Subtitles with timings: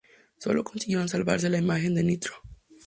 [0.39, 2.33] Solo consiguieron salvarse la imagen de Ntro.